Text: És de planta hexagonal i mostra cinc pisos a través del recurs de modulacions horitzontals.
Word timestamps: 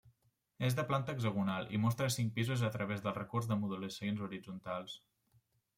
És 0.69 0.77
de 0.79 0.85
planta 0.91 1.13
hexagonal 1.17 1.69
i 1.77 1.81
mostra 1.83 2.09
cinc 2.17 2.33
pisos 2.39 2.65
a 2.69 2.73
través 2.77 3.05
del 3.05 3.17
recurs 3.21 3.53
de 3.53 3.61
modulacions 3.63 4.27
horitzontals. 4.29 4.99